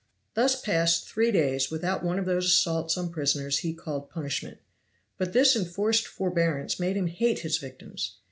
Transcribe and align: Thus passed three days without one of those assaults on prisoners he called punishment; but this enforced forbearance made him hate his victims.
Thus 0.33 0.59
passed 0.59 1.07
three 1.07 1.31
days 1.31 1.69
without 1.69 2.03
one 2.03 2.17
of 2.17 2.25
those 2.25 2.47
assaults 2.47 2.97
on 2.97 3.11
prisoners 3.11 3.59
he 3.59 3.71
called 3.71 4.09
punishment; 4.09 4.57
but 5.19 5.31
this 5.31 5.55
enforced 5.55 6.07
forbearance 6.07 6.79
made 6.79 6.97
him 6.97 7.05
hate 7.05 7.41
his 7.41 7.59
victims. 7.59 8.15